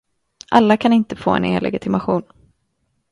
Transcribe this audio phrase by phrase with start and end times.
[0.51, 2.23] Alla kan inte få en e-legitimation.